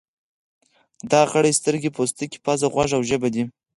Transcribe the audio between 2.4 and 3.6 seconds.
پزه، غوږ او ژبه دي.